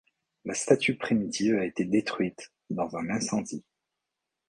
[0.45, 3.63] La statue primitive a été détruite dans un incendie.